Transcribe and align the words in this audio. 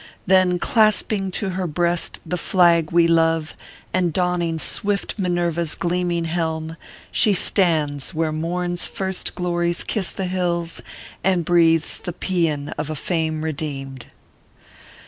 Then 0.25 0.57
clasping 0.57 1.29
to 1.33 1.49
her 1.51 1.67
breast 1.67 2.19
the 2.25 2.35
flag 2.35 2.89
we 2.91 3.07
love, 3.07 3.53
and 3.93 4.11
donning 4.11 4.57
swift 4.57 5.19
Minerva 5.19 5.61
s 5.61 5.75
gleaming 5.75 6.25
helm, 6.25 6.75
she 7.11 7.33
stands 7.35 8.11
where 8.11 8.31
Morn 8.31 8.73
s 8.73 8.87
first 8.87 9.35
glories 9.35 9.83
kiss 9.83 10.09
the 10.09 10.25
hills, 10.25 10.81
and 11.23 11.45
breathes 11.45 11.99
the 11.99 12.13
paean 12.13 12.69
of 12.79 12.89
a 12.89 12.95
fame 12.95 13.43
redeemed 13.43 14.07